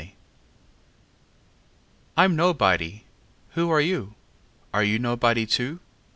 [0.01, 0.09] LIFE.
[2.17, 2.23] I.
[2.23, 3.03] I'm nobody!
[3.49, 4.15] Who are you?
[4.73, 5.79] Are you nobody, too?